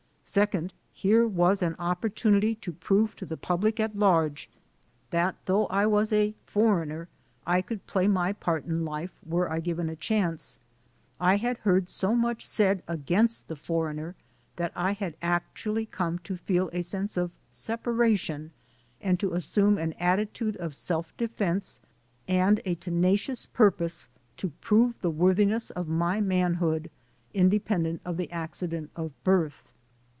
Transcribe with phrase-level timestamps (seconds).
[0.23, 4.49] Second, here was an opportunity to prove to the public at large
[5.09, 7.09] that though I was a "foreigner"
[7.45, 10.57] I could play my part in life, were I given a chance.
[11.19, 14.15] I had heard so much said against the "foreigner"
[14.55, 18.51] that I had actually come to feel a sense of separation,
[19.01, 21.81] and to assume an attitude of self defense
[22.25, 24.07] and a tena cious purpose
[24.37, 26.89] to prove the worthiness of my man hood,
[27.33, 29.67] independent of the accident pf birth.